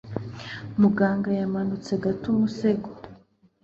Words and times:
Muganga 0.81 1.29
yamanutse 1.39 1.91
gato 2.03 2.25
umusego 2.33 2.89